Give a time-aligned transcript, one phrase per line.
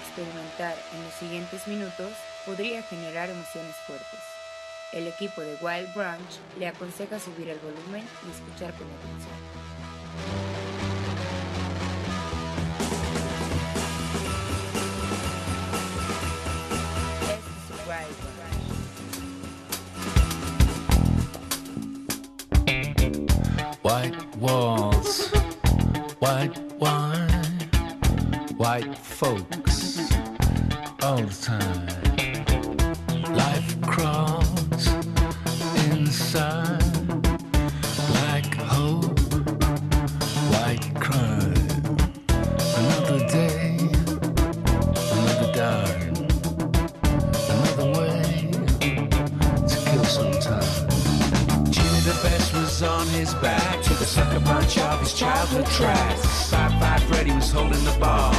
[0.00, 2.12] experimentar en los siguientes minutos
[2.44, 4.20] podría generar emociones fuertes.
[4.92, 9.38] El equipo de Wild Branch le aconseja subir el volumen y escuchar con atención.
[23.82, 25.32] White walls,
[26.20, 27.09] white wine,
[28.60, 30.12] white folks,
[31.02, 31.86] all the time.
[33.34, 34.86] Life crawls
[35.88, 37.22] inside,
[38.10, 39.18] black hope,
[40.52, 41.54] white crime.
[42.76, 43.78] Another day,
[45.16, 46.16] another dime,
[47.48, 48.50] another way
[49.70, 50.90] to kill some time.
[51.70, 56.29] Jimmy the best was on his back to the sucker punch of his childhood tracks.
[57.30, 58.32] Five was holding the ball.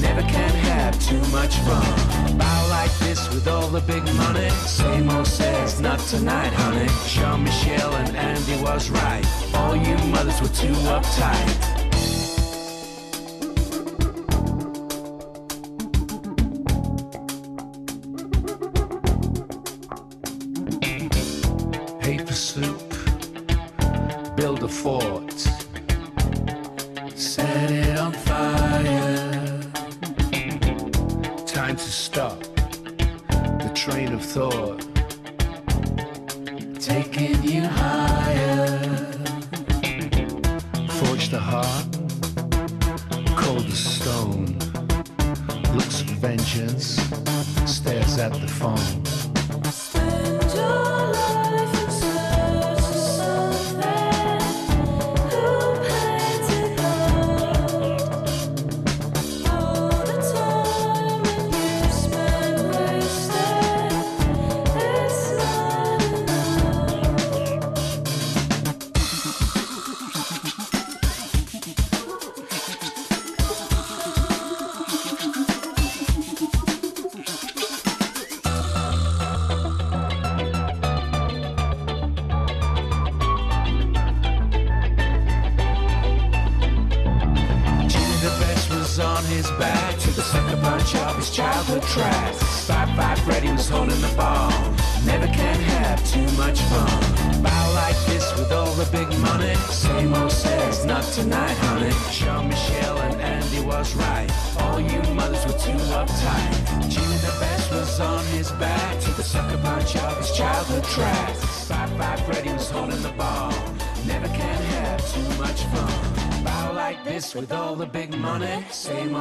[0.00, 2.38] Never can have too much fun.
[2.38, 4.50] Bow like this with all the big money.
[4.66, 6.88] Same old says, not tonight, honey.
[7.06, 9.24] Jean Michel and Andy was right.
[9.54, 11.71] All you mothers were too uptight.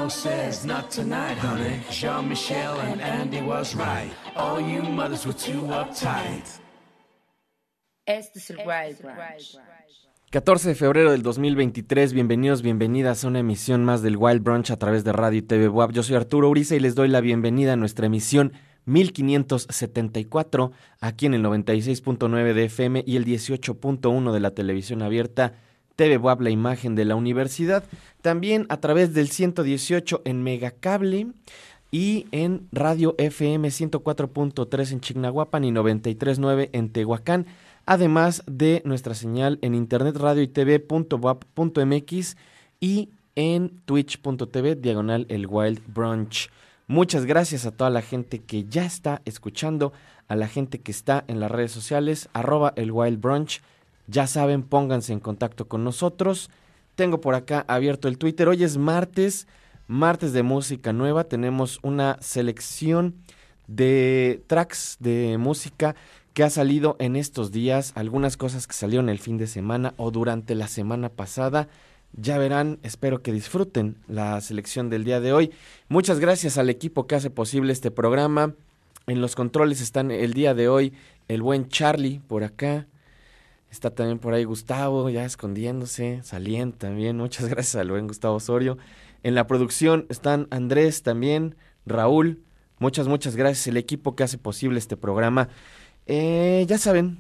[0.10, 1.80] Says, not tonight, honey.
[1.90, 4.12] Jean Michel and Andy was right.
[4.36, 6.60] All you mothers were too uptight.
[8.06, 9.58] Este es el Wild Branch.
[10.32, 14.78] 14 de febrero del 2023, bienvenidos, bienvenidas a una emisión más del Wild Brunch a
[14.78, 15.92] través de Radio y TV WAP.
[15.92, 18.54] Yo soy Arturo Uriza y les doy la bienvenida a nuestra emisión
[18.86, 25.54] 1574 aquí en el 96.9 de FM y el 18.1 de la televisión abierta
[26.02, 27.84] TV WAP, la imagen de la universidad.
[28.24, 31.28] También a través del 118 en Megacable
[31.92, 37.46] y en Radio FM 104.3 en Chignahuapan y 93.9 en Tehuacán
[37.86, 40.52] además de nuestra señal en internet radio y
[42.80, 46.50] y en twitch.tv diagonal el Wild Brunch.
[46.88, 49.94] Muchas gracias a toda la gente que ya está escuchando,
[50.28, 53.62] a la gente que está en las redes sociales, arroba el Wild Brunch.
[54.12, 56.50] Ya saben, pónganse en contacto con nosotros.
[56.96, 58.50] Tengo por acá abierto el Twitter.
[58.50, 59.48] Hoy es martes,
[59.88, 61.24] martes de música nueva.
[61.24, 63.16] Tenemos una selección
[63.68, 65.96] de tracks de música
[66.34, 70.12] que ha salido en estos días, algunas cosas que salieron el fin de semana o
[70.12, 71.70] durante la semana pasada.
[72.12, 75.52] Ya verán, espero que disfruten la selección del día de hoy.
[75.88, 78.56] Muchas gracias al equipo que hace posible este programa.
[79.08, 80.92] En los controles están el día de hoy
[81.30, 82.88] el buen Charlie por acá.
[83.72, 87.18] Está también por ahí Gustavo, ya escondiéndose, saliendo también.
[87.18, 88.78] Muchas gracias al buen Gustavo Osorio.
[89.24, 92.44] En la producción están Andrés también, Raúl.
[92.80, 93.68] Muchas, muchas gracias.
[93.68, 95.48] El equipo que hace posible este programa.
[96.06, 97.20] Eh, ya saben,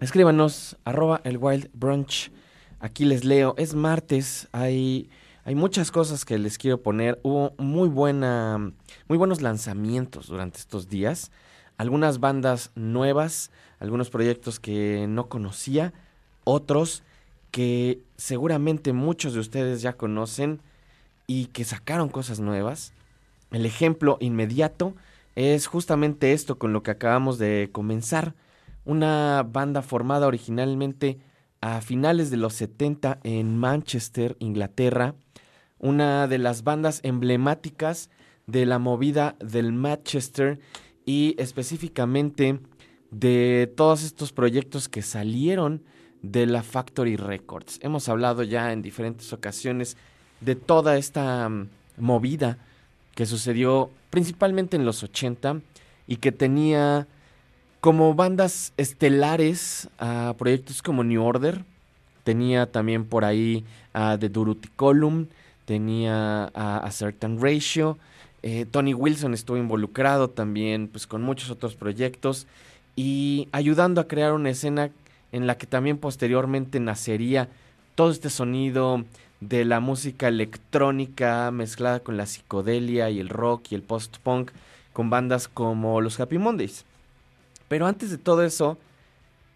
[0.00, 2.32] escríbanos, arroba el Wild Brunch.
[2.80, 3.54] Aquí les leo.
[3.56, 5.08] Es martes, hay,
[5.44, 7.20] hay muchas cosas que les quiero poner.
[7.22, 8.72] Hubo muy, buena,
[9.06, 11.30] muy buenos lanzamientos durante estos días.
[11.76, 15.92] Algunas bandas nuevas, algunos proyectos que no conocía,
[16.44, 17.02] otros
[17.50, 20.60] que seguramente muchos de ustedes ya conocen
[21.26, 22.92] y que sacaron cosas nuevas.
[23.50, 24.94] el ejemplo inmediato
[25.36, 28.34] es justamente esto con lo que acabamos de comenzar.
[28.84, 31.18] Una banda formada originalmente
[31.60, 35.14] a finales de los 70 en Manchester, Inglaterra.
[35.78, 38.10] Una de las bandas emblemáticas
[38.46, 40.58] de la movida del Manchester
[41.06, 42.58] y específicamente
[43.10, 45.82] de todos estos proyectos que salieron
[46.20, 47.78] de la Factory Records.
[47.80, 49.96] Hemos hablado ya en diferentes ocasiones
[50.40, 51.68] de toda esta mm,
[51.98, 52.58] movida
[53.14, 55.60] que sucedió principalmente en los 80
[56.06, 57.06] y que tenía
[57.80, 61.64] como bandas estelares a proyectos como New Order,
[62.24, 65.28] tenía también por ahí a The Durutti Column,
[65.64, 67.98] tenía a Certain Ratio,
[68.48, 72.46] eh, Tony Wilson estuvo involucrado también pues con muchos otros proyectos
[72.94, 74.92] y ayudando a crear una escena
[75.32, 77.48] en la que también posteriormente nacería
[77.96, 79.04] todo este sonido
[79.40, 84.52] de la música electrónica mezclada con la psicodelia y el rock y el post-punk
[84.92, 86.84] con bandas como los Happy Mondays.
[87.66, 88.78] Pero antes de todo eso,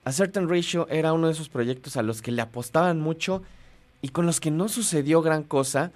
[0.03, 3.45] A Certain Ratio era uno de esos proyectos a los que le apostaban mucho
[4.03, 5.93] y con los que no sucedió gran cosa.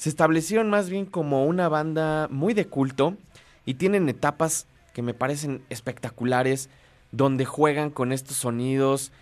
[0.00, 3.18] Se establecieron más bien como una banda muy de culto
[3.66, 6.70] y tienen etapas que me parecen espectaculares
[7.12, 9.12] donde juegan con estos sonidos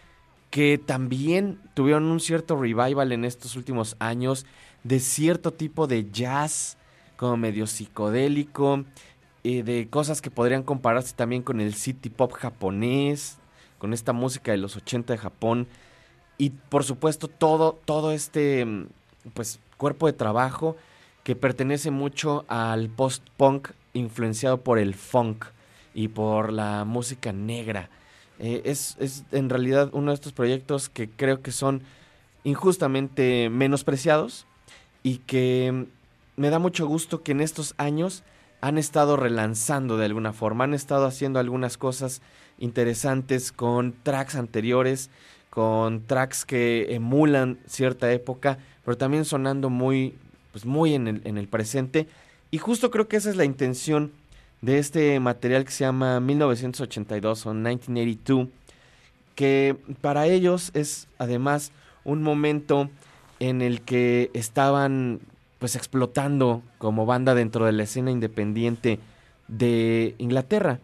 [0.51, 4.47] que también tuvieron un cierto revival en estos últimos años
[4.85, 6.77] de cierto tipo de jazz
[7.17, 8.85] como medio psicodélico,
[9.43, 13.39] eh, de cosas que podrían compararse también con el city pop japonés,
[13.79, 15.67] con esta música de los 80 de Japón.
[16.39, 18.87] Y por supuesto todo todo este mm,
[19.35, 20.77] pues cuerpo de trabajo
[21.25, 25.47] que pertenece mucho al post-punk influenciado por el funk
[25.95, 27.89] y por la música negra.
[28.39, 31.83] Eh, es, es en realidad uno de estos proyectos que creo que son
[32.45, 34.47] injustamente menospreciados
[35.03, 38.23] y que mm, me da mucho gusto que en estos años
[38.61, 42.23] han estado relanzando de alguna forma, han estado haciendo algunas cosas
[42.59, 45.11] interesantes con tracks anteriores,
[45.51, 50.15] con tracks que emulan cierta época, pero también sonando muy,
[50.51, 52.09] pues muy en el, en el presente.
[52.51, 54.13] Y justo creo que esa es la intención
[54.63, 58.49] de este material que se llama 1982 o 1982,
[59.35, 61.71] que para ellos es además
[62.07, 62.89] un momento
[63.41, 65.21] en el que estaban
[65.59, 69.01] pues explotando como banda dentro de la escena independiente
[69.49, 70.81] de Inglaterra.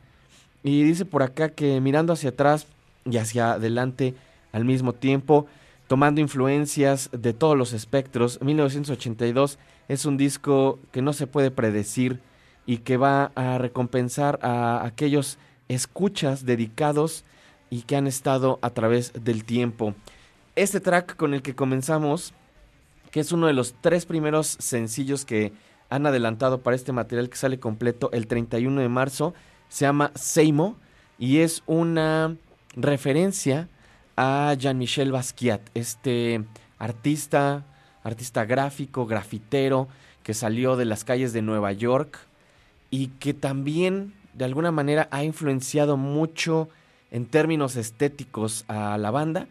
[0.62, 2.66] Y dice por acá que mirando hacia atrás
[3.10, 4.14] y hacia adelante
[4.52, 5.46] al mismo tiempo,
[5.86, 9.58] tomando influencias de todos los espectros, 1982
[9.88, 12.20] es un disco que no se puede predecir
[12.66, 15.38] y que va a recompensar a aquellos
[15.68, 17.24] escuchas dedicados
[17.70, 19.94] y que han estado a través del tiempo.
[20.56, 22.32] Este track con el que comenzamos,
[23.10, 25.52] que es uno de los tres primeros sencillos que
[25.90, 29.34] han adelantado para este material que sale completo el 31 de marzo,
[29.68, 30.76] se llama Seimo
[31.18, 32.36] y es una
[32.76, 33.68] referencia
[34.16, 36.44] a Jean-Michel Basquiat, este
[36.78, 37.64] artista,
[38.02, 39.88] artista gráfico, grafitero,
[40.22, 42.18] que salió de las calles de Nueva York
[42.90, 46.68] y que también de alguna manera ha influenciado mucho
[47.10, 49.46] en términos estéticos a la banda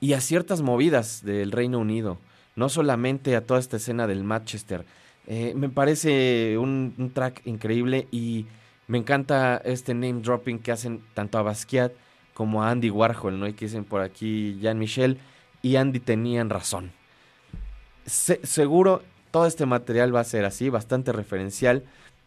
[0.00, 2.18] y a ciertas movidas del Reino Unido,
[2.56, 4.84] no solamente a toda esta escena del Manchester.
[5.26, 8.46] Eh, me parece un, un track increíble y
[8.86, 11.92] me encanta este name dropping que hacen tanto a Basquiat
[12.38, 13.48] como a Andy Warhol, ¿no?
[13.48, 15.18] Y que dicen por aquí Jean Michel
[15.60, 16.92] y Andy tenían razón.
[18.06, 19.02] Se- seguro
[19.32, 21.82] todo este material va a ser así, bastante referencial.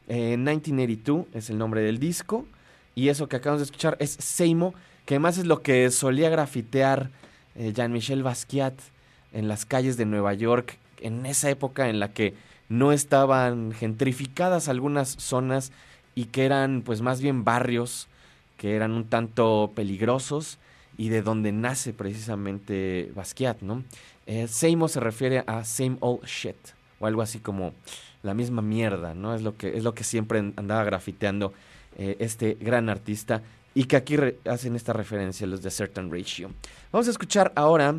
[0.10, 2.46] Eh, 1982 es el nombre del disco
[2.94, 4.74] y eso que acabamos de escuchar es Seimo,
[5.06, 7.10] que además es lo que solía grafitear
[7.56, 8.74] eh, Jean-Michel Basquiat
[9.32, 12.34] en las calles de Nueva York en esa época en la que
[12.68, 15.72] no estaban gentrificadas algunas zonas
[16.16, 18.08] y que eran pues más bien barrios
[18.62, 20.60] que eran un tanto peligrosos
[20.96, 23.84] y de donde nace precisamente Basquiat, ¿no?
[24.28, 26.56] Eh, se refiere a same old shit
[27.00, 27.74] o algo así como
[28.22, 29.34] la misma mierda, ¿no?
[29.34, 31.54] Es lo que, es lo que siempre andaba grafiteando
[31.98, 33.42] eh, este gran artista
[33.74, 34.16] y que aquí
[34.48, 36.52] hacen esta referencia los de Certain Ratio.
[36.92, 37.96] Vamos a escuchar ahora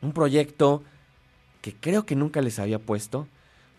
[0.00, 0.82] un proyecto
[1.60, 3.28] que creo que nunca les había puesto,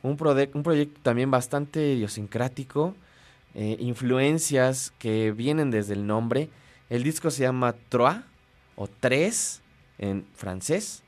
[0.04, 2.94] un, un proyecto también bastante idiosincrático,
[3.56, 6.50] eh, influencias que vienen desde el nombre.
[6.90, 8.18] El disco se llama Trois
[8.76, 9.62] o Tres
[9.98, 11.04] en francés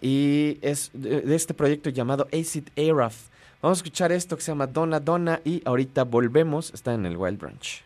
[0.00, 3.28] y es de, este proyecto llamado Acid Araf.
[3.60, 7.16] Vamos a escuchar esto que se llama Donna Donna y ahorita volvemos, está en el
[7.16, 7.84] Wild Branch.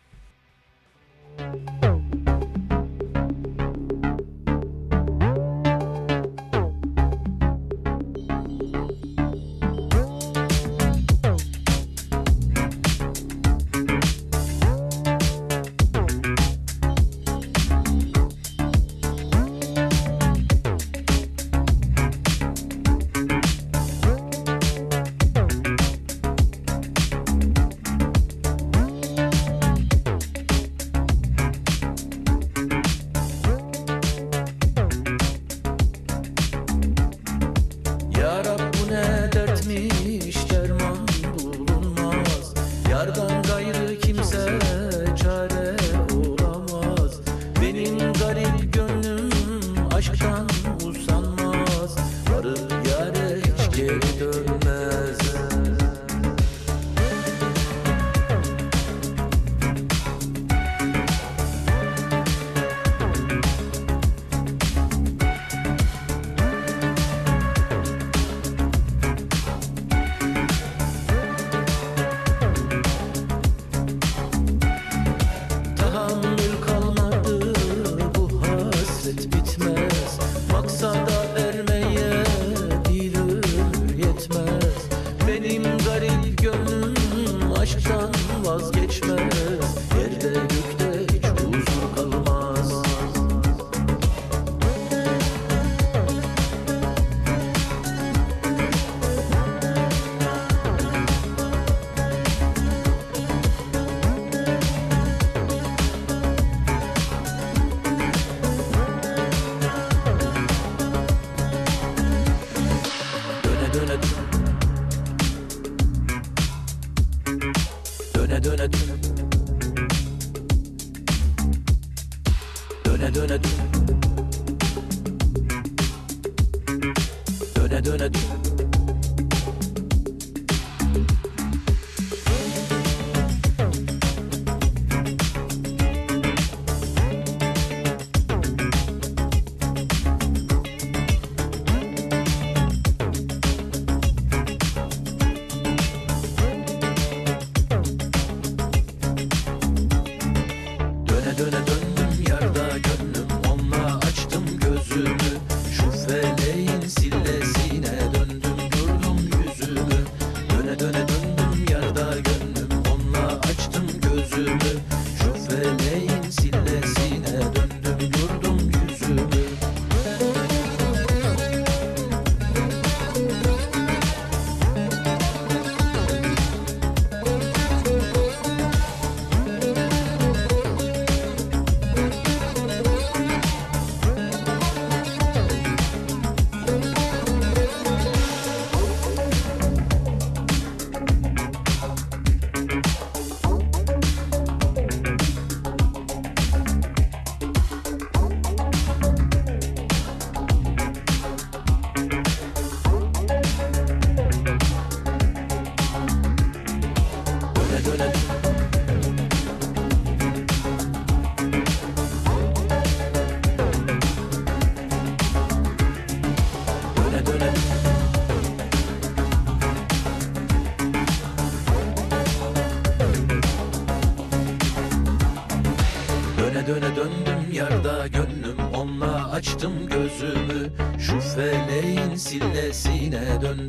[230.04, 233.63] Gözümü Şu feleğin sillesine döndüm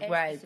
[0.00, 0.40] Wild.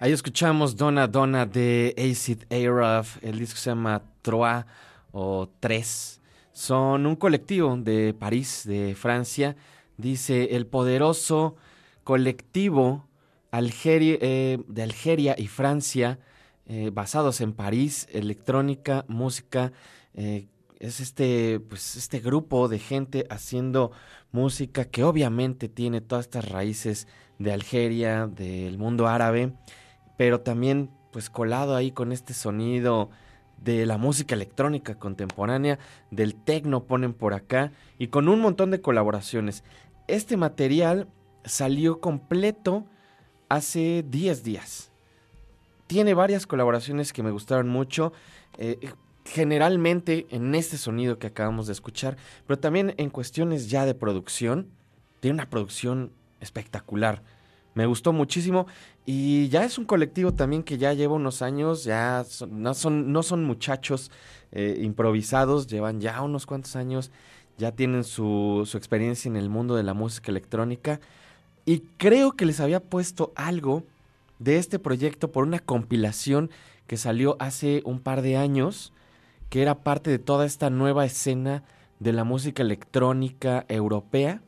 [0.00, 3.22] Ahí escuchamos Donna Donna de Acid Araf.
[3.22, 4.64] El disco se llama Trois
[5.12, 6.20] o Tres.
[6.52, 9.56] Son un colectivo de París, de Francia.
[9.96, 11.56] Dice el poderoso
[12.04, 13.06] colectivo
[13.50, 16.18] Algeria- eh, de Algeria y Francia,
[16.66, 19.72] eh, basados en París, electrónica, música.
[20.14, 20.46] eh,
[20.80, 23.90] es este, pues, este grupo de gente haciendo
[24.30, 29.52] música que obviamente tiene todas estas raíces de Algeria, del mundo árabe,
[30.16, 33.10] pero también pues colado ahí con este sonido
[33.56, 35.78] de la música electrónica contemporánea,
[36.10, 39.64] del techno ponen por acá y con un montón de colaboraciones.
[40.06, 41.08] Este material
[41.44, 42.86] salió completo
[43.48, 44.90] hace 10 días.
[45.86, 48.12] Tiene varias colaboraciones que me gustaron mucho.
[48.58, 48.92] eh,
[49.28, 52.16] generalmente en este sonido que acabamos de escuchar,
[52.46, 54.70] pero también en cuestiones ya de producción.
[55.20, 57.22] Tiene una producción espectacular.
[57.74, 58.66] Me gustó muchísimo.
[59.06, 63.22] Y ya es un colectivo también que ya lleva unos años, ya no, son, no
[63.22, 64.10] son muchachos
[64.52, 67.10] eh, improvisados, llevan ya unos cuantos años,
[67.56, 71.00] ya tienen su experiencia en el mundo de la música electrónica.
[71.64, 73.84] Y creo que les había puesto algo
[74.38, 76.50] de este proyecto por una compilación
[76.86, 78.92] que salió hace un par de años,
[79.50, 81.62] que era parte de toda esta nueva escena
[82.00, 84.42] de la música electrónica europea,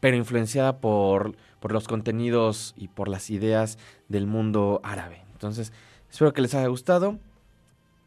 [0.00, 5.24] pero influenciada por, por los contenidos y por las ideas del mundo árabe.
[5.32, 5.72] Entonces,
[6.10, 7.18] espero que les haya gustado.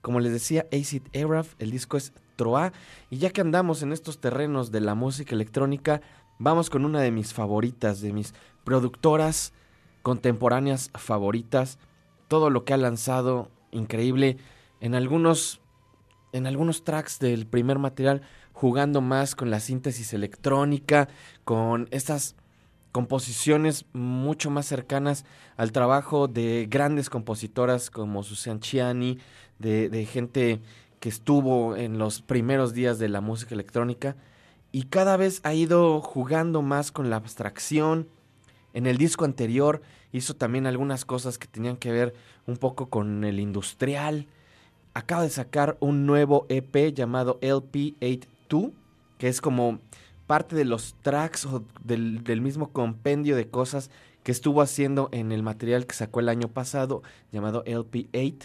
[0.01, 2.73] Como les decía, Acid Araf, el disco es Troa.
[3.09, 6.01] Y ya que andamos en estos terrenos de la música electrónica,
[6.39, 9.53] vamos con una de mis favoritas, de mis productoras
[10.01, 11.77] contemporáneas favoritas.
[12.27, 14.37] Todo lo que ha lanzado, increíble.
[14.79, 15.61] En algunos,
[16.31, 21.07] en algunos tracks del primer material, jugando más con la síntesis electrónica,
[21.43, 22.35] con estas
[22.91, 25.25] composiciones mucho más cercanas
[25.57, 29.17] al trabajo de grandes compositoras como Susan Chiani,
[29.59, 30.59] de, gente
[30.99, 34.15] que estuvo en los primeros días de la música electrónica
[34.71, 38.07] y cada vez ha ido jugando más con la abstracción.
[38.73, 42.13] En el disco anterior hizo también algunas cosas que tenían que ver
[42.47, 44.27] un poco con el industrial.
[44.93, 47.37] Acaba de sacar un nuevo EP llamado
[48.51, 48.73] LP82,
[49.17, 49.79] que es como
[50.27, 53.89] parte de los tracks o del, del mismo compendio de cosas
[54.23, 58.37] que estuvo haciendo en el material que sacó el año pasado llamado LP8,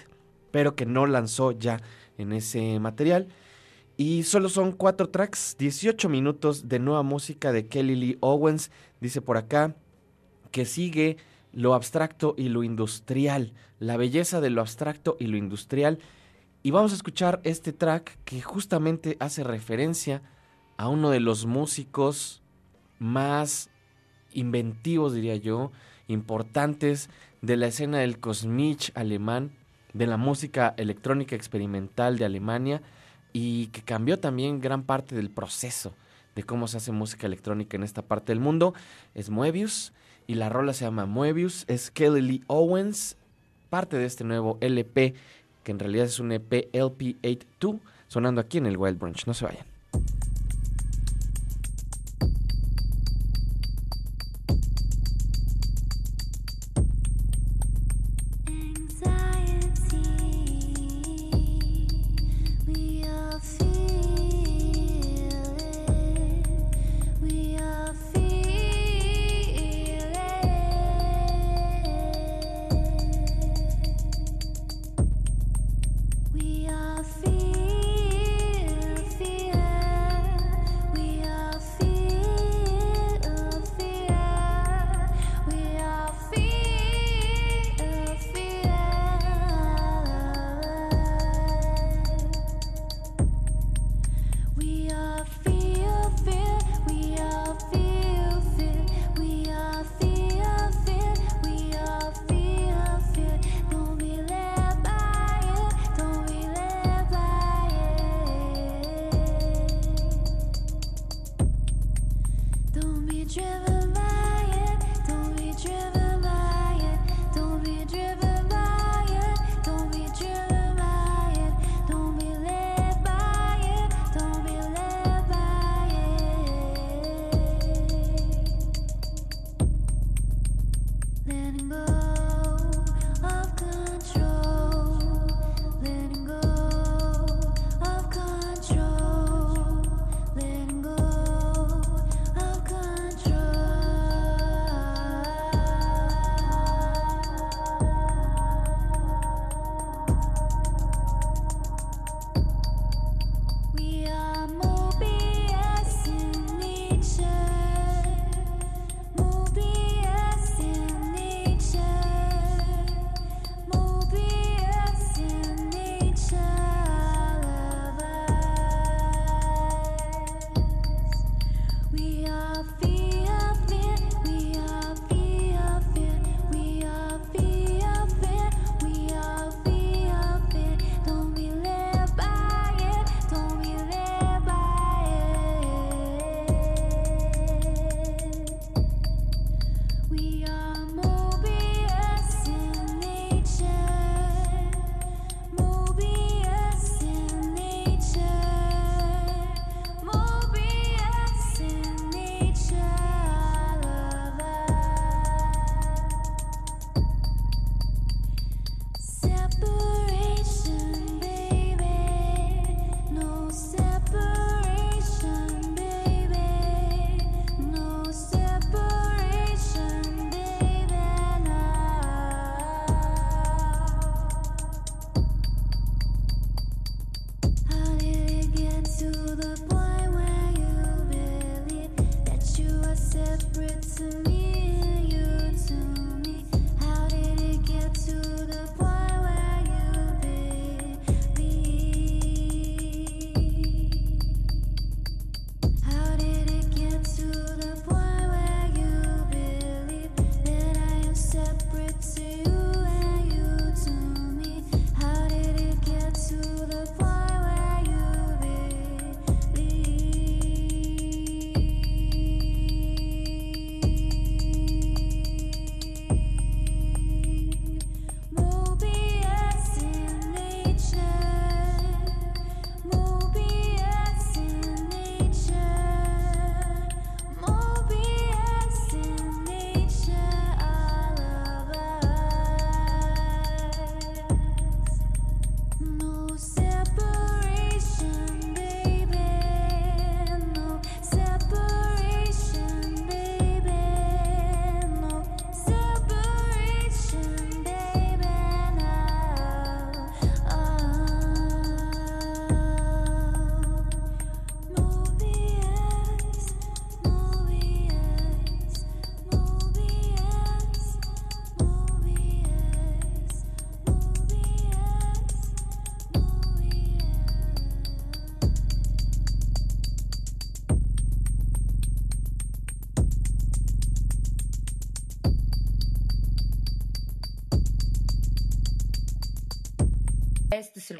[0.51, 1.81] pero que no lanzó ya
[2.19, 3.29] en ese material.
[3.97, 8.71] Y solo son cuatro tracks, 18 minutos de nueva música de Kelly Lee Owens.
[9.01, 9.75] Dice por acá
[10.51, 11.16] que sigue
[11.53, 15.99] lo abstracto y lo industrial, la belleza de lo abstracto y lo industrial.
[16.67, 20.21] Y vamos a escuchar este track que justamente hace referencia
[20.77, 22.43] a uno de los músicos
[22.99, 23.71] más
[24.33, 25.71] inventivos, diría yo,
[26.09, 27.09] importantes
[27.41, 29.53] de la escena del Kosmich alemán,
[29.93, 32.83] de la música electrónica experimental de Alemania
[33.33, 35.95] y que cambió también gran parte del proceso
[36.35, 38.75] de cómo se hace música electrónica en esta parte del mundo.
[39.15, 39.93] Es Moebius
[40.27, 43.17] y la rola se llama Moebius, es Kelly Lee Owens,
[43.71, 45.15] parte de este nuevo LP
[45.67, 49.27] que en realidad es un EP LP82 sonando aquí en el Wild Branch.
[49.27, 49.76] No se vayan.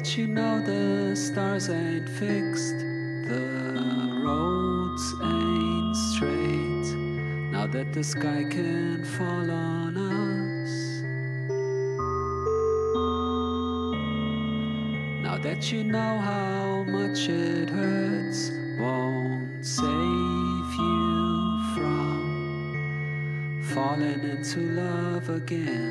[0.00, 2.78] That you know the stars ain't fixed,
[3.28, 6.96] the roads ain't straight.
[7.52, 11.02] Now that the sky can fall on us.
[15.22, 22.80] Now that you know how much it hurts, won't save you from
[23.74, 25.89] falling into love again.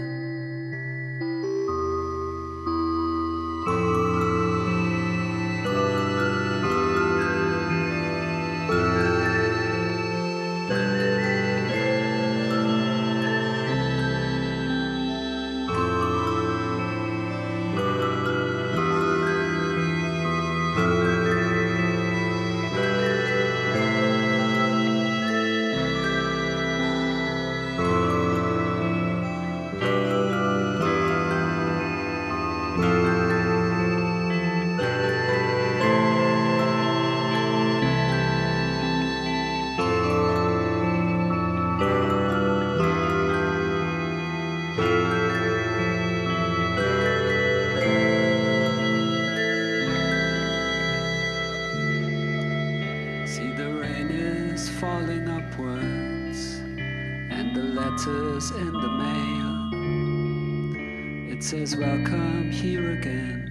[61.50, 63.48] Says, Welcome here again.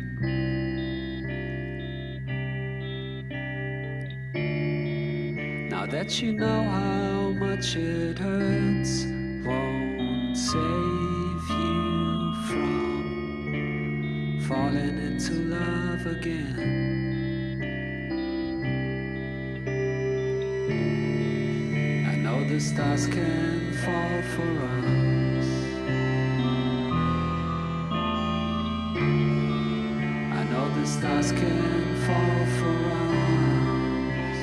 [5.68, 9.04] Now that you know how much it hurts,
[9.44, 16.54] won't save you from falling into love again.
[22.08, 25.27] I know the stars can fall for us.
[30.80, 34.38] The stars can fall for us.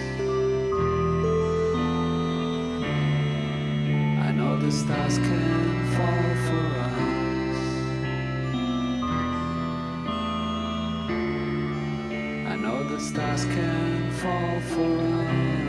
[4.28, 7.58] I know the stars can fall for us.
[12.52, 15.65] I know the stars can fall for us.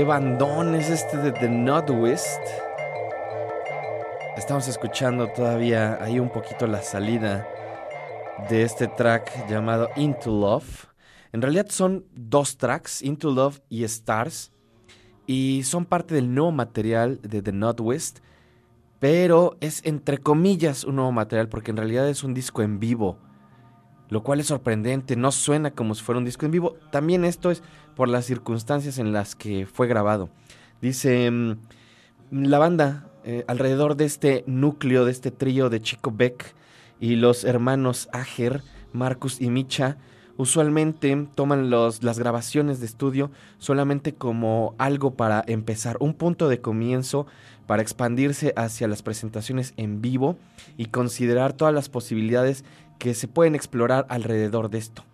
[0.00, 2.40] Qué bandón es este de The Northwest.
[4.34, 7.46] Estamos escuchando todavía ahí un poquito la salida
[8.48, 10.86] de este track llamado Into Love.
[11.34, 14.52] En realidad son dos tracks, Into Love y Stars,
[15.26, 18.20] y son parte del nuevo material de The Northwest,
[19.00, 23.18] pero es entre comillas un nuevo material porque en realidad es un disco en vivo,
[24.10, 26.76] lo cual es sorprendente, no suena como si fuera un disco en vivo.
[26.90, 27.62] También esto es
[27.94, 30.28] por las circunstancias en las que fue grabado.
[30.82, 31.56] Dice, mm,
[32.32, 36.54] la banda, eh, alrededor de este núcleo, de este trío de Chico Beck
[36.98, 39.96] y los hermanos Ager, Marcus y Micha,
[40.36, 46.60] usualmente toman los, las grabaciones de estudio solamente como algo para empezar, un punto de
[46.60, 47.26] comienzo
[47.66, 50.36] para expandirse hacia las presentaciones en vivo
[50.76, 52.64] y considerar todas las posibilidades
[53.00, 55.04] que se pueden explorar alrededor de esto.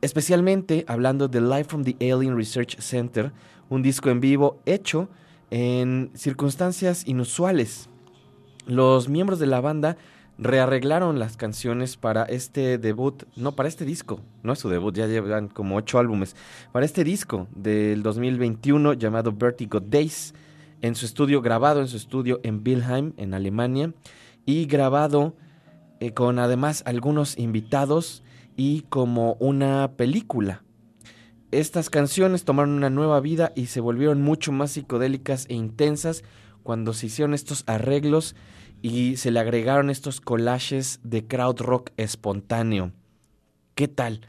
[0.00, 3.32] Especialmente hablando de Live from the Alien Research Center,
[3.68, 5.10] un disco en vivo hecho
[5.50, 7.90] en circunstancias inusuales.
[8.66, 9.96] Los miembros de la banda
[10.38, 15.06] rearreglaron las canciones para este debut, no, para este disco, no es su debut, ya
[15.06, 16.36] llevan como ocho álbumes,
[16.72, 20.34] para este disco del 2021 llamado Vertigo Days,
[20.82, 23.92] en su estudio, grabado en su estudio en Wilhelm, en Alemania,
[24.44, 25.34] y grabado
[26.00, 28.22] eh, con además algunos invitados
[28.56, 30.62] y como una película.
[31.52, 36.24] Estas canciones tomaron una nueva vida y se volvieron mucho más psicodélicas e intensas
[36.62, 38.34] cuando se hicieron estos arreglos
[38.82, 42.92] y se le agregaron estos collages de crowd rock espontáneo.
[43.74, 44.22] ¿Qué tal?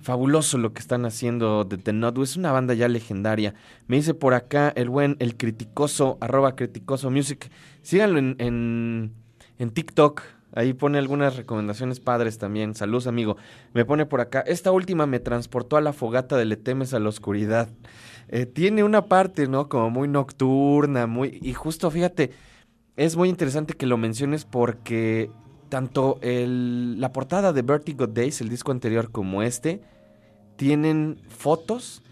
[0.00, 2.18] Fabuloso lo que están haciendo de The Nut.
[2.18, 3.54] Es una banda ya legendaria.
[3.86, 7.50] Me dice por acá el buen, el criticoso, arroba criticoso music.
[7.82, 9.12] Síganlo en, en,
[9.58, 10.22] en TikTok.
[10.52, 12.74] Ahí pone algunas recomendaciones padres también.
[12.74, 13.36] Saludos, amigo.
[13.74, 14.40] Me pone por acá.
[14.40, 17.68] Esta última me transportó a la fogata de Le temes a la oscuridad.
[18.28, 19.68] Eh, tiene una parte, ¿no?
[19.68, 21.38] Como muy nocturna, muy.
[21.42, 22.32] Y justo fíjate,
[22.96, 25.30] es muy interesante que lo menciones porque
[25.68, 29.82] tanto la portada de Vertigo Days, el disco anterior, como este,
[30.56, 32.02] tienen fotos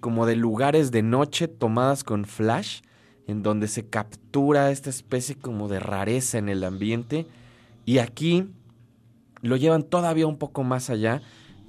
[0.00, 2.80] como de lugares de noche tomadas con flash,
[3.26, 7.26] en donde se captura esta especie como de rareza en el ambiente.
[7.86, 8.50] Y aquí
[9.40, 11.22] lo llevan todavía un poco más allá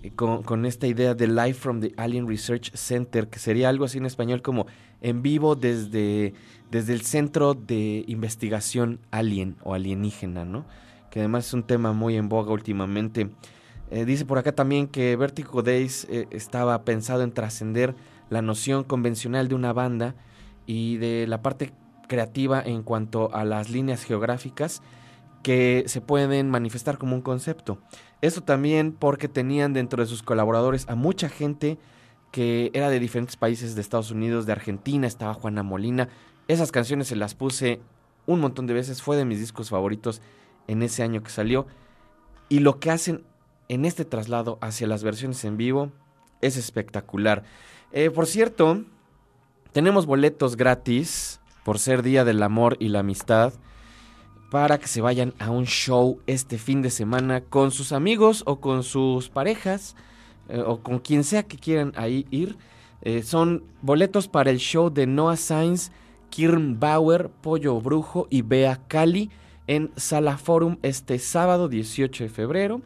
[0.03, 3.99] eh, con, esta idea de Live from the Alien Research Center, que sería algo así
[3.99, 4.65] en español como
[5.01, 6.34] en vivo desde,
[6.72, 10.65] desde el Centro de Investigación Alien o Alienígena, ¿no?
[11.11, 13.30] Que además es un tema muy en boga últimamente.
[13.91, 17.95] Eh, dice por acá también que Vertigo Days eh, estaba pensado en trascender
[18.30, 20.15] la noción convencional de una banda
[20.65, 21.74] y de la parte
[22.07, 24.82] creativa en cuanto a las líneas geográficas
[25.43, 27.79] que se pueden manifestar como un concepto.
[28.21, 31.77] Eso también porque tenían dentro de sus colaboradores a mucha gente
[32.31, 36.09] que era de diferentes países de Estados Unidos, de Argentina, estaba Juana Molina.
[36.47, 37.79] Esas canciones se las puse
[38.25, 40.21] un montón de veces, fue de mis discos favoritos
[40.67, 41.67] en ese año que salió.
[42.49, 43.23] Y lo que hacen
[43.69, 45.91] en este traslado hacia las versiones en vivo
[46.41, 47.43] es espectacular.
[47.91, 48.83] Eh, por cierto,
[49.71, 53.53] tenemos boletos gratis por ser Día del Amor y la Amistad
[54.50, 58.60] para que se vayan a un show este fin de semana con sus amigos o
[58.60, 59.95] con sus parejas
[60.50, 62.58] eh, o con quien sea que quieran ahí ir.
[63.02, 65.91] Eh, son boletos para el show de Noah Sainz,
[66.30, 69.30] Kirn Bauer, Pollo Brujo y Bea Cali
[69.68, 72.82] en Sala Forum este sábado 18 de febrero.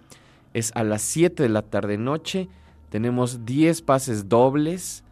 [0.53, 2.49] Es a las 7 de la tarde noche.
[2.89, 5.03] Tenemos 10 pases dobles.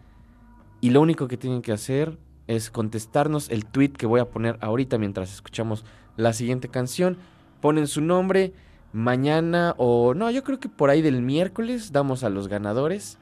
[0.82, 4.58] Y lo único que tienen que hacer es contestarnos el tweet que voy a poner
[4.62, 5.86] ahorita mientras escuchamos
[6.20, 7.18] la siguiente canción.
[7.62, 8.54] Ponen su nombre.
[8.92, 13.18] Mañana o no, yo creo que por ahí del miércoles damos a los ganadores.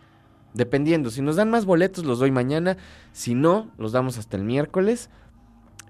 [0.53, 2.77] Dependiendo, si nos dan más boletos los doy mañana.
[3.11, 5.09] Si no, los damos hasta el miércoles.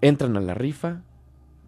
[0.02, 1.02] Entran a la rifa.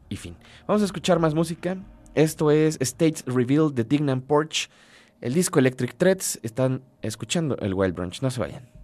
[0.10, 0.36] Y fin.
[0.68, 1.78] Vamos a escuchar más música.
[2.16, 4.70] Esto es States Revealed de Dignan Porch.
[5.22, 6.40] El disco Electric Threads.
[6.42, 8.22] Están escuchando el Wild Brunch.
[8.24, 8.79] No se vayan.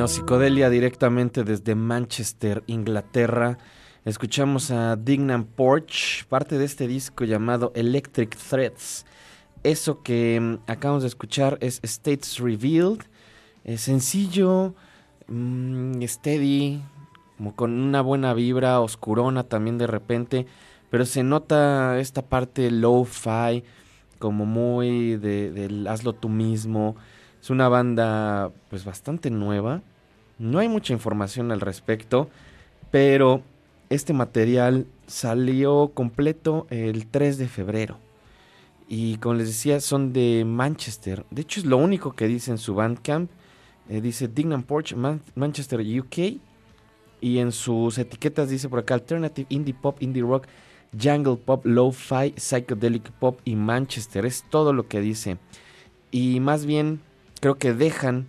[0.00, 3.58] Neopsicodelia directamente desde Manchester, Inglaterra.
[4.06, 9.04] Escuchamos a Dignam Porch, parte de este disco llamado Electric Threads.
[9.62, 13.02] Eso que mm, acabamos de escuchar es States Revealed.
[13.62, 14.74] Es sencillo,
[15.28, 16.82] mm, steady,
[17.36, 20.46] como con una buena vibra, oscurona también de repente.
[20.88, 23.64] Pero se nota esta parte low-fi,
[24.18, 26.96] como muy de, hazlo tú mismo.
[27.42, 29.82] Es una banda pues bastante nueva.
[30.40, 32.30] No hay mucha información al respecto,
[32.90, 33.42] pero
[33.90, 37.98] este material salió completo el 3 de febrero.
[38.88, 41.26] Y como les decía, son de Manchester.
[41.30, 43.30] De hecho, es lo único que dice en su Bandcamp.
[43.90, 46.40] Eh, dice Dignam Porch, Man- Manchester, UK.
[47.20, 50.46] Y en sus etiquetas dice por acá Alternative, Indie Pop, Indie Rock,
[50.98, 54.24] Jungle Pop, Lo-Fi, Psychedelic Pop y Manchester.
[54.24, 55.36] Es todo lo que dice.
[56.10, 57.00] Y más bien
[57.40, 58.26] creo que dejan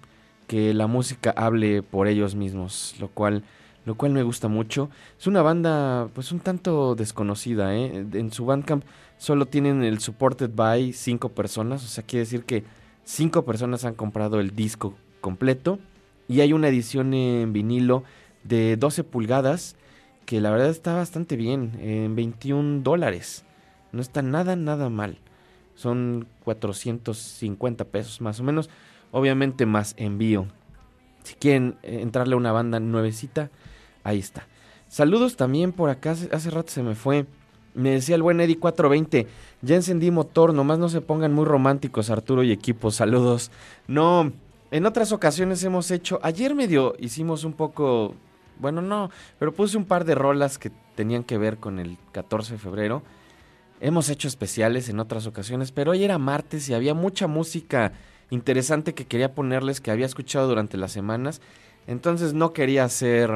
[0.51, 3.41] que la música hable por ellos mismos, lo cual,
[3.85, 4.89] lo cual me gusta mucho.
[5.17, 8.05] Es una banda pues un tanto desconocida, ¿eh?
[8.11, 8.83] En su Bandcamp
[9.17, 12.65] solo tienen el supported by cinco personas, o sea, quiere decir que
[13.05, 15.79] cinco personas han comprado el disco completo
[16.27, 18.03] y hay una edición en vinilo
[18.43, 19.77] de 12 pulgadas
[20.25, 23.45] que la verdad está bastante bien, en 21 dólares.
[23.93, 25.17] No está nada, nada mal.
[25.75, 28.69] Son 450 pesos más o menos.
[29.11, 30.47] Obviamente más envío.
[31.23, 33.49] Si quieren eh, entrarle a una banda nuevecita,
[34.03, 34.47] ahí está.
[34.87, 36.11] Saludos también por acá.
[36.11, 37.25] Hace, rato se me fue.
[37.73, 39.27] Me decía el buen Eddie 420.
[39.61, 40.53] Ya encendí motor.
[40.53, 42.91] Nomás no se pongan muy románticos, Arturo y equipo.
[42.91, 43.51] Saludos.
[43.87, 44.33] No.
[44.69, 46.19] En otras ocasiones hemos hecho.
[46.23, 48.15] Ayer medio hicimos un poco.
[48.59, 49.09] Bueno, no.
[49.39, 53.03] Pero puse un par de rolas que tenían que ver con el 14 de febrero.
[53.79, 57.93] Hemos hecho especiales en otras ocasiones, pero hoy era martes y había mucha música
[58.31, 61.41] interesante que quería ponerles que había escuchado durante las semanas.
[61.85, 63.29] Entonces no quería hacer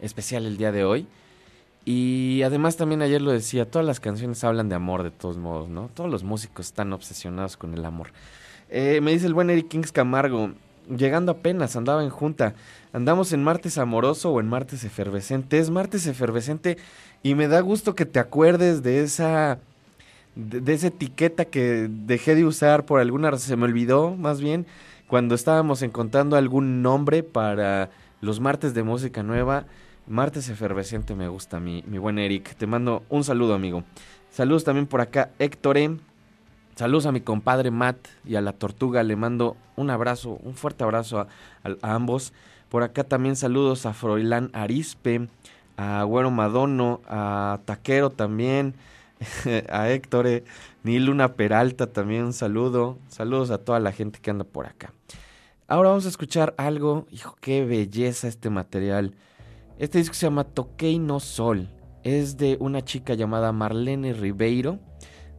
[0.00, 1.08] especial el día de hoy.
[1.84, 5.68] Y además también ayer lo decía, todas las canciones hablan de amor de todos modos,
[5.68, 5.90] ¿no?
[5.92, 8.08] Todos los músicos están obsesionados con el amor.
[8.70, 10.52] Eh, me dice el buen Eric Kings Camargo,
[10.88, 12.54] llegando apenas, andaba en junta.
[12.92, 15.58] Andamos en martes amoroso o en martes efervescente.
[15.58, 16.78] Es martes efervescente
[17.22, 19.58] y me da gusto que te acuerdes de esa
[20.36, 24.66] de, esa etiqueta que dejé de usar por alguna razón, se me olvidó más bien
[25.06, 29.66] cuando estábamos encontrando algún nombre para los martes de música nueva.
[30.06, 32.54] Martes efervescente me gusta, mi, mi buen Eric.
[32.56, 33.84] Te mando un saludo, amigo.
[34.30, 35.98] Saludos también por acá, Héctor M.
[36.74, 39.02] Saludos a mi compadre Matt y a la tortuga.
[39.02, 41.28] Le mando un abrazo, un fuerte abrazo a
[41.82, 42.32] ambos.
[42.68, 45.28] Por acá también saludos a Froilán Arispe,
[45.76, 48.74] a Güero Madono, a Taquero también,
[49.68, 50.44] a Héctor, eh,
[50.82, 52.98] Ni Luna Peralta también un saludo.
[53.08, 54.92] Saludos a toda la gente que anda por acá.
[55.66, 57.06] Ahora vamos a escuchar algo.
[57.10, 59.14] Hijo, qué belleza este material.
[59.78, 61.68] Este disco se llama Toquei no Sol.
[62.02, 64.78] Es de una chica llamada Marlene Ribeiro,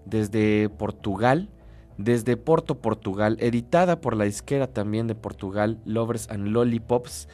[0.05, 1.49] desde Portugal,
[1.97, 7.29] desde Porto, Portugal, editada por la disquera también de Portugal, Lovers and Lollipops.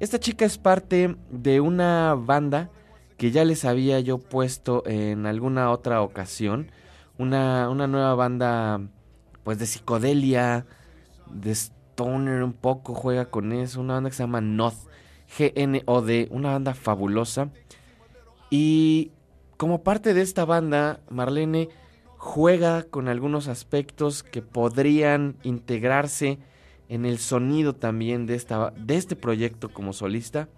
[0.00, 2.70] Esta chica es parte de una banda
[3.20, 6.72] que ya les había yo puesto en alguna otra ocasión.
[7.18, 8.80] Una, una nueva banda,
[9.44, 10.64] pues de psicodelia,
[11.30, 13.82] de stoner un poco, juega con eso.
[13.82, 14.88] Una banda que se llama Noth,
[15.36, 17.50] G-N-O-D, una banda fabulosa.
[18.48, 19.12] Y
[19.58, 21.68] como parte de esta banda, Marlene
[22.16, 26.38] juega con algunos aspectos que podrían integrarse
[26.88, 30.48] en el sonido también de, esta, de este proyecto como solista.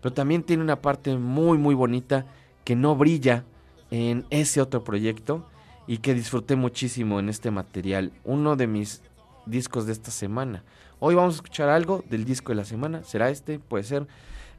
[0.00, 2.26] Pero también tiene una parte muy muy bonita
[2.64, 3.44] que no brilla
[3.90, 5.46] en ese otro proyecto
[5.86, 8.12] y que disfruté muchísimo en este material.
[8.24, 9.02] Uno de mis
[9.46, 10.62] discos de esta semana.
[10.98, 13.02] Hoy vamos a escuchar algo del disco de la semana.
[13.04, 13.58] ¿Será este?
[13.58, 14.06] Puede ser.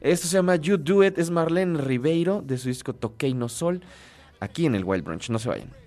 [0.00, 1.18] Esto se llama You Do It.
[1.18, 3.80] Es Marlene Ribeiro de su disco Toquei no Sol.
[4.40, 5.30] Aquí en el Wild Brunch.
[5.30, 5.81] No se vayan.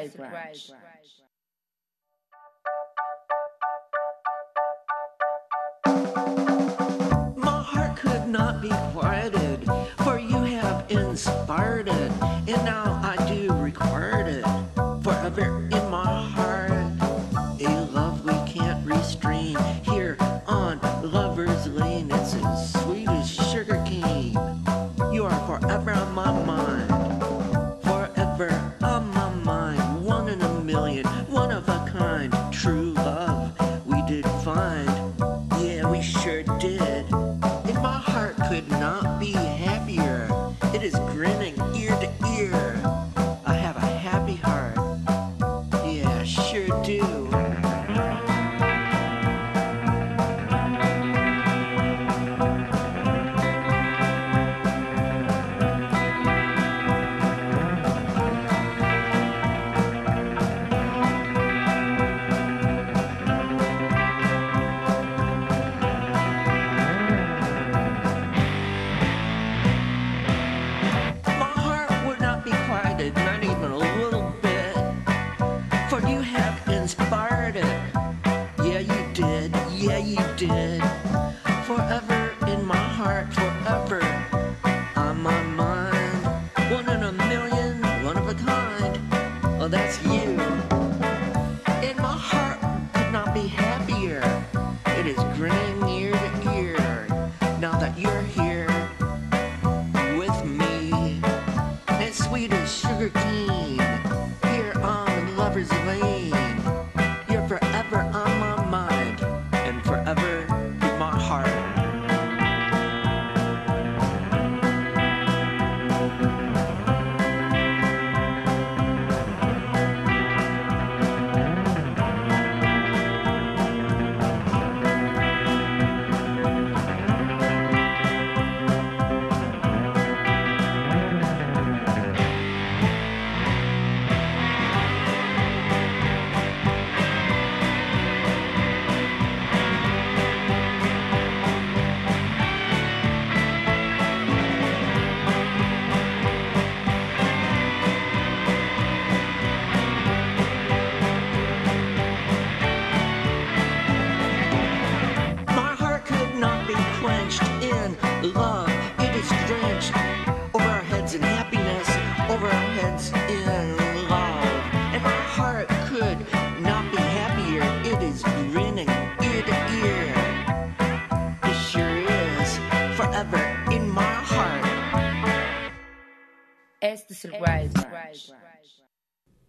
[0.00, 0.22] Este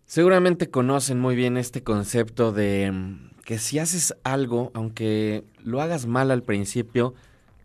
[0.06, 6.08] Seguramente conocen muy bien este concepto de mm, que si haces algo, aunque lo hagas
[6.08, 7.14] mal al principio,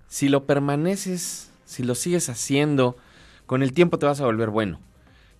[0.08, 2.96] si lo permaneces, si lo sigues haciendo,
[3.46, 4.78] con el tiempo te vas a volver bueno.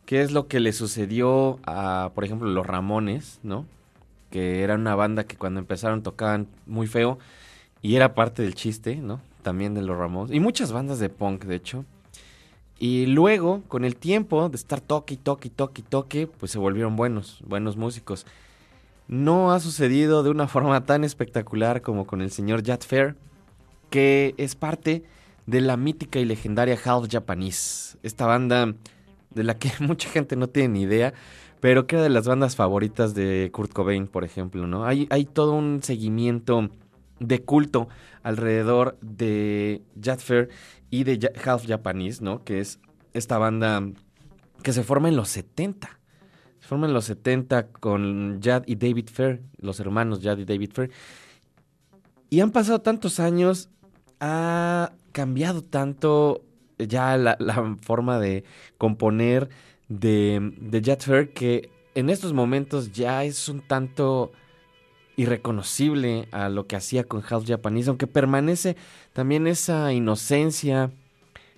[0.07, 3.67] ¿Qué es lo que le sucedió a, por ejemplo, los Ramones, ¿no?
[4.31, 7.19] Que era una banda que cuando empezaron tocaban muy feo
[7.81, 9.21] y era parte del chiste, ¿no?
[9.43, 10.35] También de los Ramones.
[10.35, 11.85] Y muchas bandas de punk, de hecho.
[12.79, 17.43] Y luego, con el tiempo de estar toque toque toque toque, pues se volvieron buenos,
[17.47, 18.27] buenos músicos.
[19.07, 23.17] No ha sucedido de una forma tan espectacular como con el señor Jat Fair,
[23.91, 25.05] que es parte
[25.47, 27.97] de la mítica y legendaria Half Japanese.
[28.03, 28.75] Esta banda
[29.31, 31.15] de la que mucha gente no tiene ni idea,
[31.61, 34.85] pero que era de las bandas favoritas de Kurt Cobain, por ejemplo, ¿no?
[34.85, 36.71] Hay, hay todo un seguimiento
[37.21, 37.89] de culto
[38.23, 40.49] alrededor de Jat Fair
[40.95, 42.45] y de Half Japanese, ¿no?
[42.45, 42.79] Que es
[43.15, 43.83] esta banda
[44.63, 45.89] que se forma en los 70.
[46.61, 50.71] Se forma en los 70 con Jad y David Fair, los hermanos Jad y David
[50.73, 50.91] Fair.
[52.31, 53.71] Y han pasado tantos años,
[54.21, 56.45] ha cambiado tanto
[56.79, 58.45] ya la, la forma de
[58.79, 59.49] componer
[59.89, 64.31] de, de Jad Fair que en estos momentos ya es un tanto
[65.17, 68.77] irreconocible a lo que hacía con House Japanese, aunque permanece
[69.13, 70.91] también esa inocencia,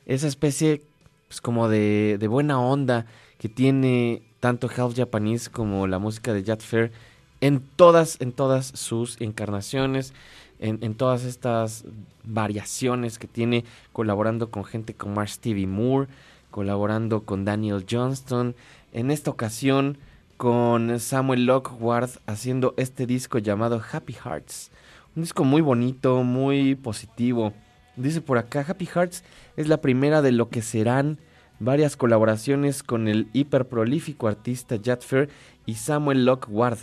[0.05, 0.83] esa especie
[1.29, 3.07] pues, como de, de buena onda
[3.39, 6.93] que tiene tanto House Japanese como la música de Jad Fair
[7.41, 10.13] en todas, en todas sus encarnaciones,
[10.59, 11.85] en, todas estas
[12.25, 16.09] variaciones que tiene colaborando con gente como Stevie Moore,
[16.51, 18.55] colaborando con Daniel Johnston,
[18.93, 19.99] en esta ocasión
[20.37, 24.71] con Samuel Lockward haciendo este disco llamado Happy Hearts.
[25.15, 27.53] Un disco muy bonito, muy positivo.
[27.97, 29.25] Dice por acá, Happy Hearts
[29.57, 31.19] es la primera de lo que serán
[31.59, 35.31] varias colaboraciones con el hiperprolífico artista Jad Fair
[35.65, 36.79] y Samuel Lockward.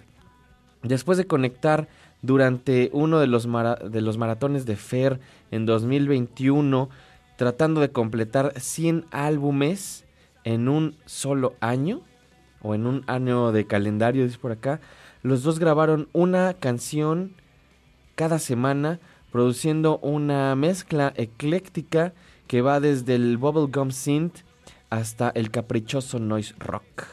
[0.82, 1.88] Después de conectar
[2.24, 5.20] durante uno de los, de los maratones de Fair
[5.52, 6.90] en 2021,
[7.38, 10.06] tratando de completar 100 álbumes
[10.44, 12.02] en un solo año,
[12.64, 14.80] o en un año de calendario, dice por acá,
[15.22, 17.34] los dos grabaron una canción
[18.16, 19.00] cada semana,
[19.32, 22.14] produciendo una mezcla ecléctica
[22.48, 24.40] que va desde el bubblegum synth
[24.90, 27.06] hasta el caprichoso noise rock.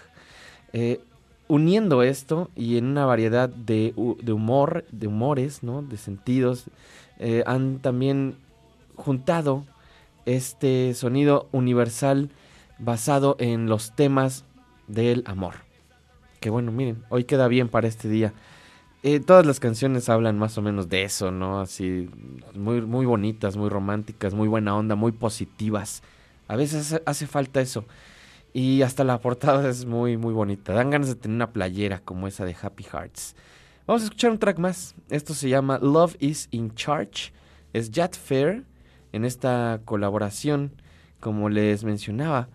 [0.73, 1.01] Eh,
[1.49, 5.83] uniendo esto y en una variedad de, hu- de humor, de humores, ¿no?
[5.83, 6.67] de sentidos,
[7.19, 8.37] eh, han también
[8.97, 9.65] juntado
[10.27, 12.31] este sonido universal
[12.79, 14.45] basado en los temas
[14.91, 15.55] del amor.
[16.41, 18.33] Que bueno, miren, hoy queda bien para este día.
[19.03, 21.61] Eh, todas las canciones hablan más o menos de eso, ¿no?
[21.61, 22.11] Así,
[22.55, 26.03] muy, muy bonitas, muy románticas, muy buena onda, muy positivas.
[26.49, 27.85] A veces hace, falta eso.
[28.53, 30.73] Y hasta la portada es muy, muy bonita.
[30.75, 33.37] Dan ganas de tener una playera como esa de Happy Hearts.
[33.87, 34.95] Vamos a escuchar un track más.
[35.09, 37.33] Esto se llama Love is in Charge.
[37.73, 38.65] Es Jad Fair
[39.13, 40.73] en esta colaboración,
[41.21, 42.49] como les mencionaba,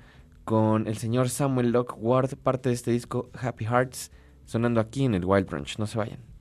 [0.45, 4.11] con el señor Samuel Lockward, parte de este disco Happy Hearts,
[4.45, 5.77] sonando aquí en el Wild Branch.
[5.79, 6.34] No se vayan.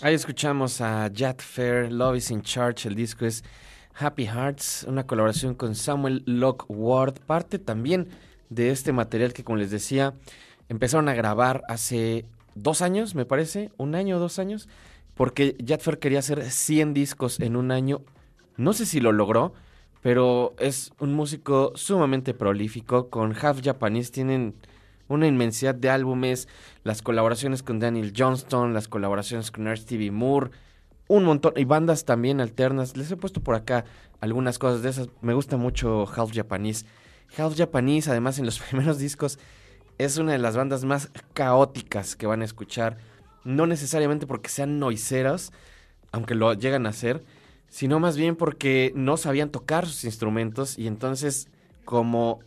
[0.00, 3.44] Ahí escuchamos a Jet Fair, Love is in Charge, el disco es
[3.94, 8.08] Happy Hearts, una colaboración con Samuel Lockward, parte también
[8.48, 10.14] de este material que como les decía,
[10.70, 14.70] empezaron a grabar hace dos años, me parece, un año o dos años,
[15.14, 18.00] porque Jet Fair quería hacer 100 discos en un año,
[18.56, 19.52] no sé si lo logró,
[20.00, 24.54] pero es un músico sumamente prolífico, con Half Japanese tienen
[25.10, 26.48] una inmensidad de álbumes,
[26.84, 30.50] las colaboraciones con Daniel Johnston, las colaboraciones con Ernst TV Moore,
[31.08, 32.96] un montón, y bandas también alternas.
[32.96, 33.84] Les he puesto por acá
[34.20, 35.08] algunas cosas de esas.
[35.20, 36.86] Me gusta mucho Half Japanese.
[37.36, 39.40] Half Japanese, además, en los primeros discos,
[39.98, 42.96] es una de las bandas más caóticas que van a escuchar.
[43.42, 45.52] No necesariamente porque sean noiseros,
[46.12, 47.24] aunque lo llegan a hacer,
[47.68, 51.48] sino más bien porque no sabían tocar sus instrumentos y entonces,
[51.84, 52.40] como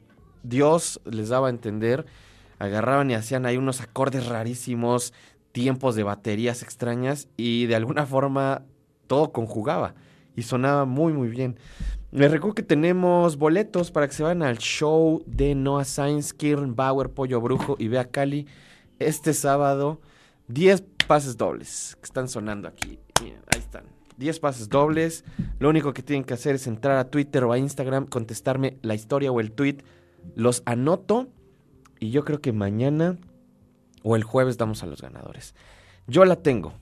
[0.44, 2.06] Dios les daba a entender,
[2.60, 5.14] agarraban y hacían ahí unos acordes rarísimos,
[5.52, 8.64] tiempos de baterías extrañas y de alguna forma
[9.08, 9.96] todo conjugaba
[10.36, 11.58] y sonaba muy muy bien.
[12.12, 16.76] Les recuerdo que tenemos boletos para que se vayan al show de Noah Sainz, Kirn
[16.76, 18.48] Bauer, Pollo Brujo y Bea Cali
[19.00, 20.00] este sábado.
[20.48, 23.00] 10 pases dobles que están sonando aquí.
[23.22, 23.86] Ahí están.
[24.18, 25.24] 10 pases dobles.
[25.60, 28.94] Lo único que tienen que hacer es entrar a Twitter o a Instagram, contestarme la
[28.94, 29.78] historia o el tweet.
[30.36, 31.30] Los anoto
[32.04, 33.18] y yo creo que mañana
[34.04, 35.56] o el jueves damos a los ganadores.
[36.06, 36.74] Yo la tengo.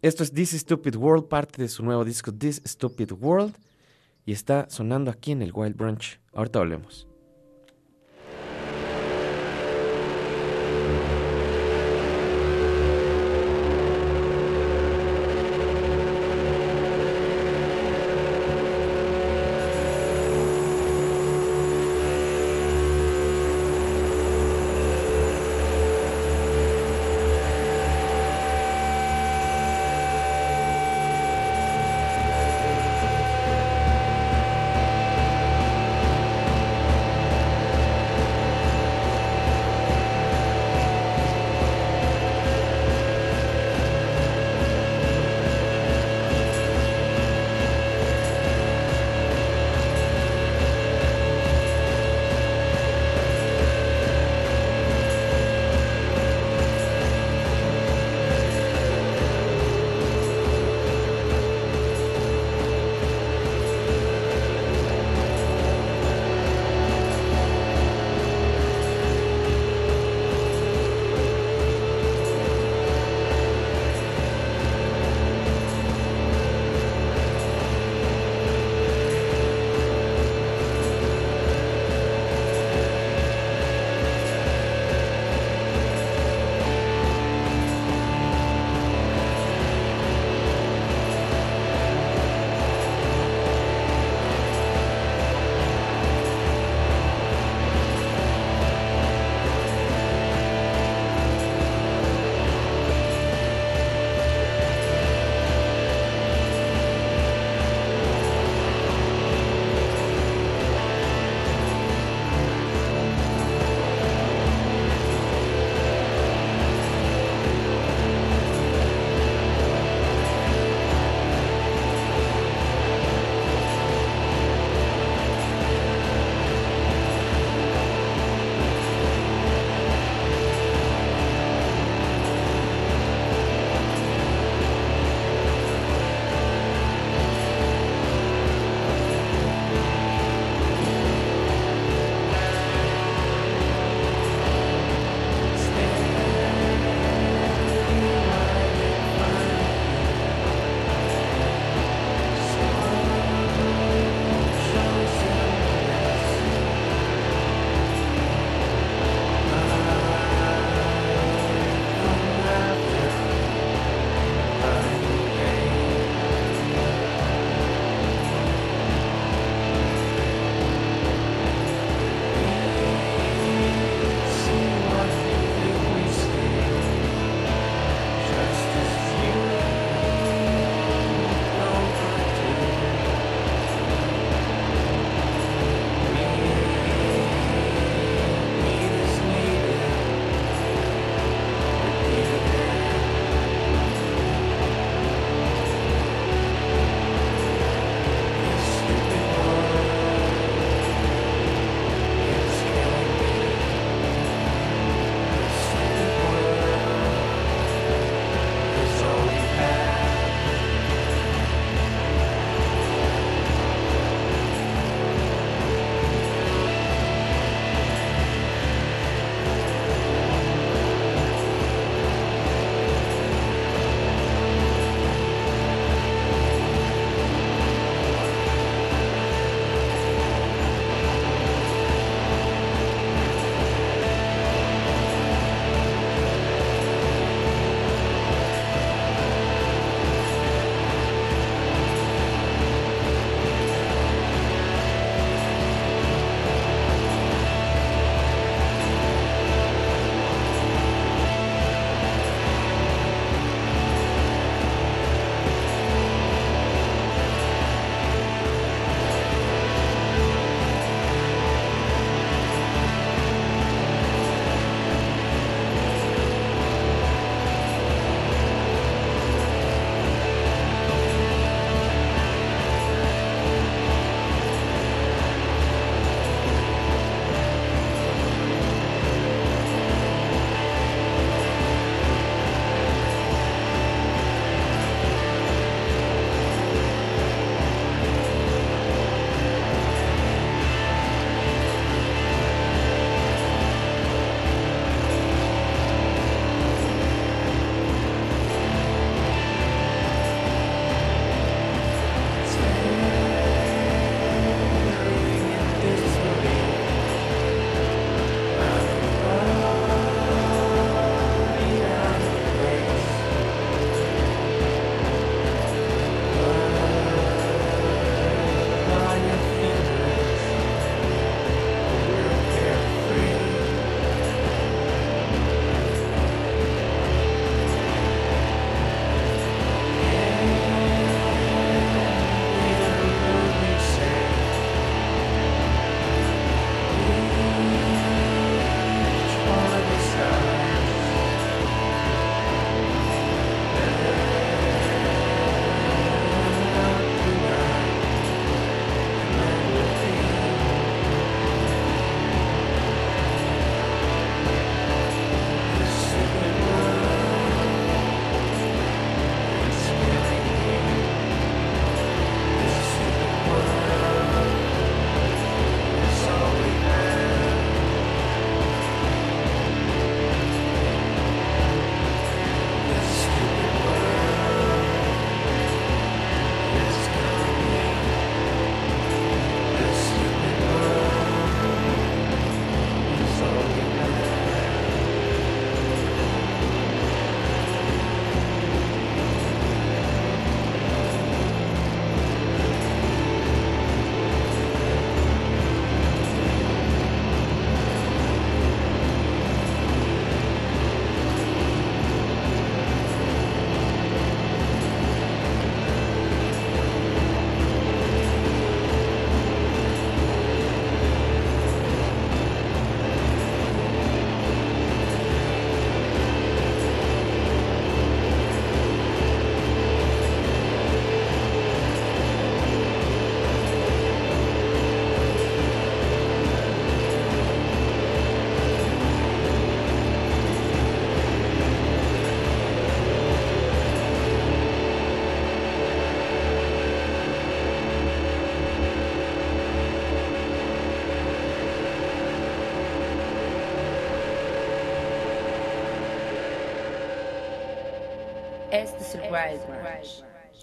[0.00, 3.54] Esto es This Stupid World, parte de su nuevo disco This Stupid World.
[4.24, 6.18] Y está sonando aquí en el Wild Brunch.
[6.32, 7.06] Ahorita volvemos.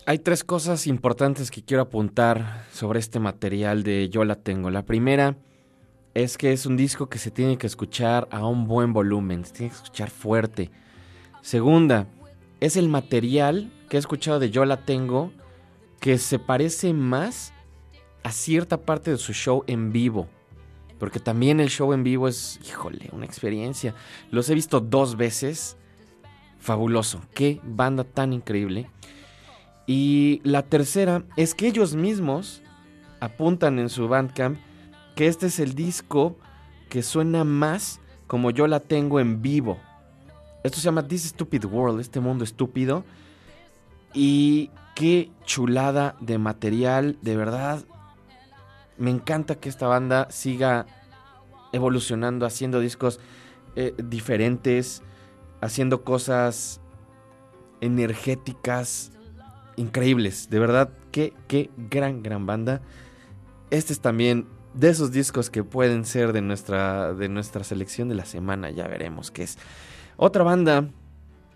[0.05, 4.69] Hay tres cosas importantes que quiero apuntar sobre este material de Yo la tengo.
[4.69, 5.37] La primera
[6.13, 9.53] es que es un disco que se tiene que escuchar a un buen volumen, se
[9.53, 10.71] tiene que escuchar fuerte.
[11.41, 12.07] Segunda,
[12.59, 15.31] es el material que he escuchado de Yo la tengo
[15.99, 17.53] que se parece más
[18.23, 20.27] a cierta parte de su show en vivo.
[20.97, 23.95] Porque también el show en vivo es, híjole, una experiencia.
[24.31, 25.77] Los he visto dos veces.
[26.59, 27.21] Fabuloso.
[27.33, 28.89] Qué banda tan increíble.
[29.87, 32.61] Y la tercera es que ellos mismos
[33.19, 34.59] apuntan en su Bandcamp
[35.15, 36.37] que este es el disco
[36.89, 39.79] que suena más como yo la tengo en vivo.
[40.63, 43.03] Esto se llama This Stupid World, este mundo estúpido.
[44.13, 47.83] Y qué chulada de material, de verdad.
[48.97, 50.85] Me encanta que esta banda siga
[51.71, 53.19] evolucionando, haciendo discos
[53.75, 55.01] eh, diferentes,
[55.61, 56.81] haciendo cosas
[57.81, 59.11] energéticas,
[59.75, 60.49] increíbles.
[60.49, 62.81] De verdad, qué, qué gran, gran banda.
[63.69, 68.15] Este es también de esos discos que pueden ser de nuestra, de nuestra selección de
[68.15, 68.69] la semana.
[68.69, 69.57] Ya veremos qué es.
[70.17, 70.89] Otra banda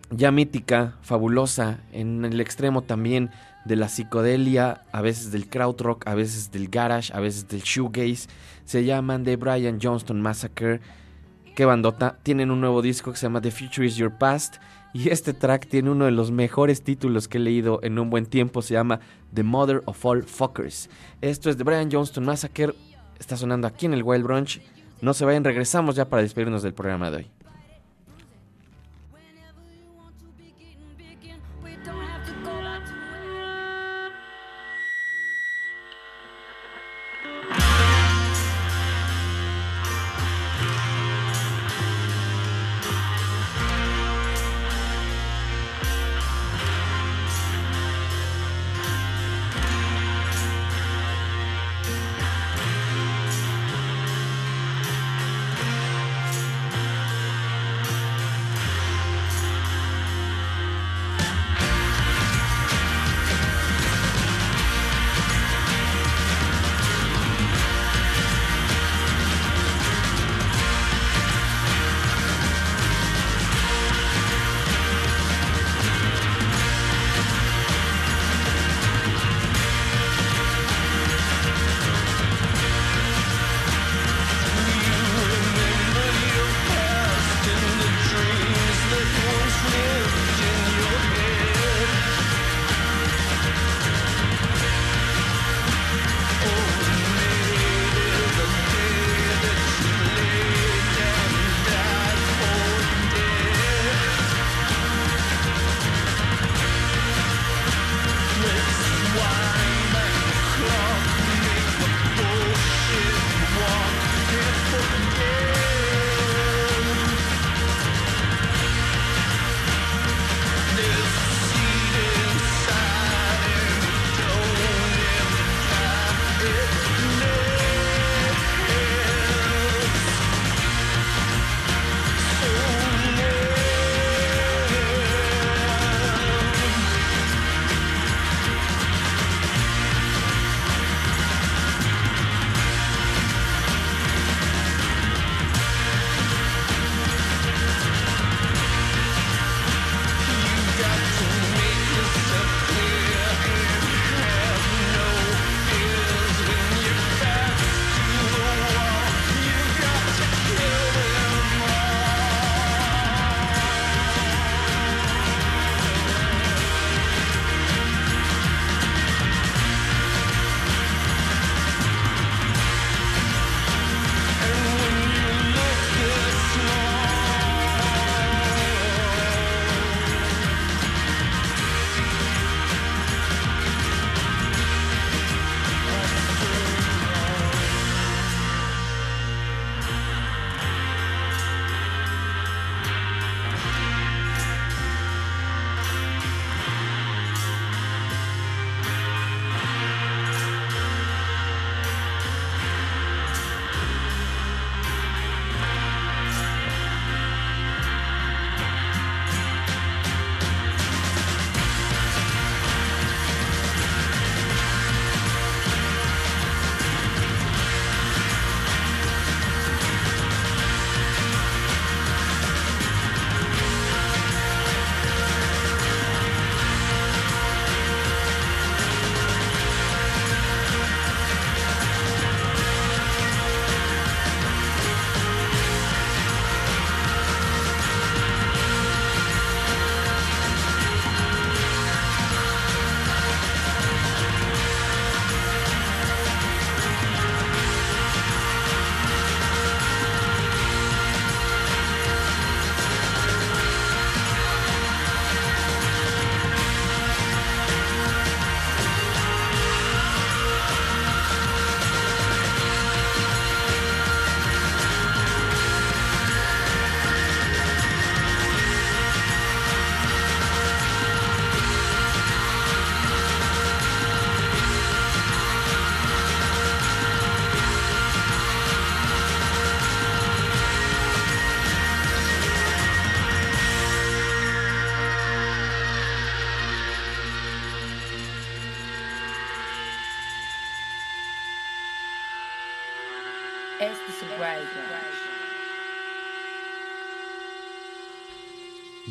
[0.09, 3.31] ya mítica, fabulosa, en el extremo también
[3.65, 8.27] de la psicodelia, a veces del krautrock, a veces del garage, a veces del shoegaze.
[8.65, 10.81] Se llaman The Brian Johnston Massacre.
[11.55, 12.17] Qué bandota.
[12.23, 14.55] Tienen un nuevo disco que se llama The Future Is Your Past.
[14.91, 18.25] Y este track tiene uno de los mejores títulos que he leído en un buen
[18.25, 18.63] tiempo.
[18.63, 18.99] Se llama
[19.33, 20.89] The Mother of All Fuckers.
[21.21, 22.73] Esto es The Brian Johnston Massacre.
[23.19, 24.61] Está sonando aquí en el Wild Brunch.
[25.01, 27.31] No se vayan, regresamos ya para despedirnos del programa de hoy.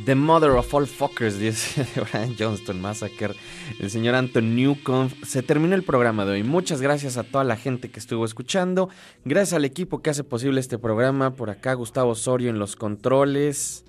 [0.04, 3.34] The Mother of All Fuckers, dice Brian Johnston Massacre,
[3.78, 5.12] el señor Anton Newcomb.
[5.24, 6.42] Se terminó el programa de hoy.
[6.42, 8.88] Muchas gracias a toda la gente que estuvo escuchando.
[9.24, 11.34] Gracias al equipo que hace posible este programa.
[11.34, 13.84] Por acá Gustavo Osorio en los controles.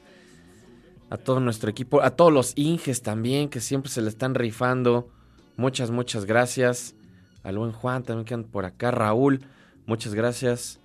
[1.10, 5.10] A todo nuestro equipo, a todos los Inges también, que siempre se le están rifando.
[5.58, 6.96] Muchas, muchas gracias.
[7.42, 8.92] Al buen Juan también que andan por acá.
[8.92, 9.46] Raúl,
[9.88, 10.80] muchas gracias.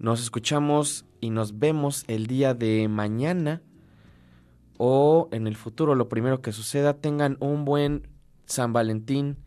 [0.00, 3.62] Nos escuchamos y nos vemos el día de mañana
[4.78, 8.08] o en el futuro, lo primero que suceda, tengan un buen
[8.46, 9.38] San Valentín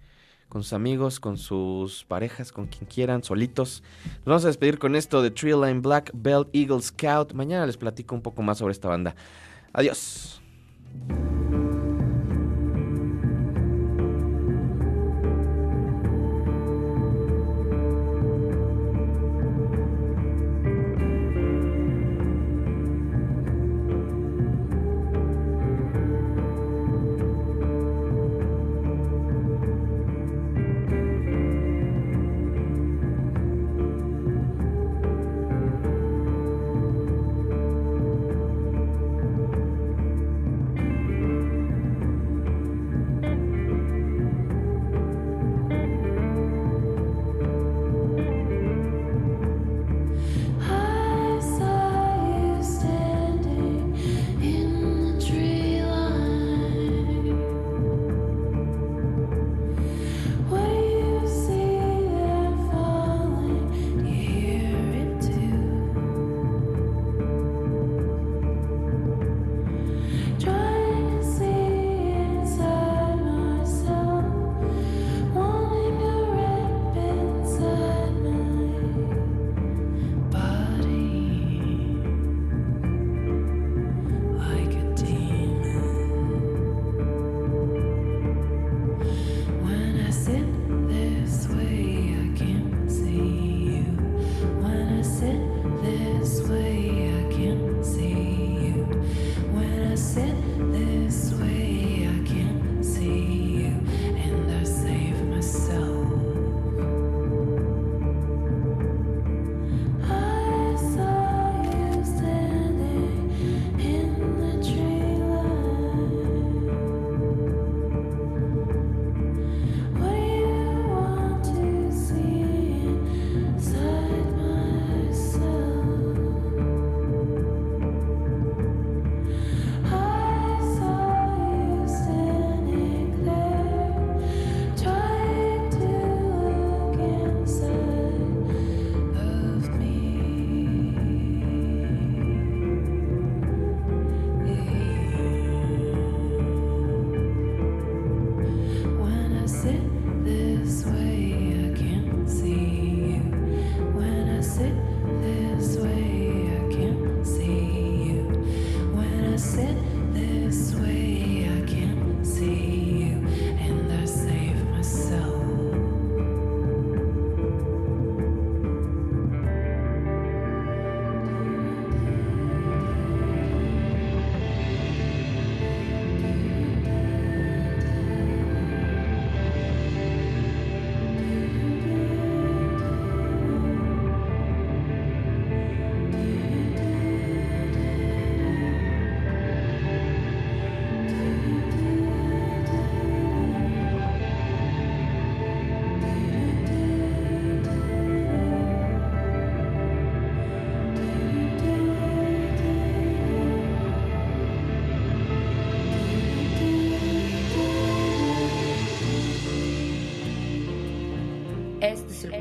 [0.49, 3.83] con sus amigos, con sus parejas, con quien quieran, solitos.
[4.19, 7.33] Nos vamos a despedir con esto de Tree Line Black Belt Eagle Scout.
[7.33, 9.15] Mañana les platico un poco más sobre esta banda.
[9.73, 10.41] Adiós.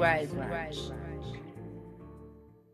[0.05, 0.35] Este